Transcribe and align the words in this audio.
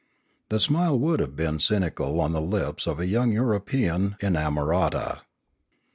The 0.49 0.59
smile 0.59 0.97
would 0.97 1.19
have 1.19 1.35
been 1.35 1.59
cynical 1.59 2.19
on 2.21 2.31
the 2.33 2.41
lips 2.41 2.87
of 2.87 2.99
a 2.99 3.05
young 3.05 3.31
Euro 3.33 3.59
pean 3.59 4.15
inamorata. 4.19 5.19